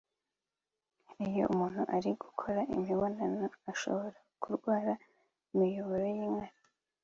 [1.27, 4.93] Iyo umuntu ari gukora imibonano ashobora kurwara
[5.53, 6.57] imiyoboro y’inkari